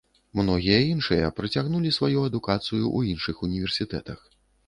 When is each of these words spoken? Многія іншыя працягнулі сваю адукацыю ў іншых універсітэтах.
Многія 0.37 0.77
іншыя 0.93 1.27
працягнулі 1.39 1.91
сваю 1.99 2.23
адукацыю 2.29 2.59
ў 2.61 2.99
іншых 3.13 3.45
універсітэтах. 3.49 4.19